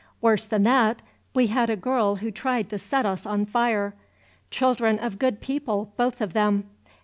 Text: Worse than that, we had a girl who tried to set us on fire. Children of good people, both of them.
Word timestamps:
Worse 0.19 0.45
than 0.45 0.63
that, 0.63 0.99
we 1.35 1.45
had 1.45 1.69
a 1.69 1.75
girl 1.75 2.15
who 2.15 2.31
tried 2.31 2.69
to 2.71 2.79
set 2.79 3.05
us 3.05 3.23
on 3.23 3.45
fire. 3.45 3.93
Children 4.49 4.97
of 4.97 5.19
good 5.19 5.41
people, 5.41 5.93
both 5.95 6.21
of 6.21 6.33
them. 6.33 6.63